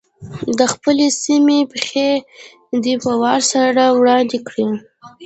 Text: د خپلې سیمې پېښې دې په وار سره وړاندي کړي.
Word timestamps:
د 0.57 0.59
خپلې 0.73 1.07
سیمې 1.23 1.59
پېښې 1.71 2.11
دې 2.83 2.93
په 3.03 3.11
وار 3.21 3.41
سره 3.53 3.83
وړاندي 3.99 4.39
کړي. 4.47 4.67